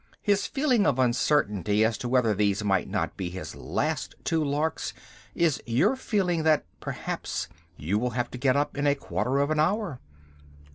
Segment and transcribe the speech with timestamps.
[0.23, 4.95] His feeling of uncertainty as to whether these might not be his last two larks
[5.35, 9.51] is your feeling that, perhaps, you will have to get up in a quarter of
[9.51, 9.99] an hour.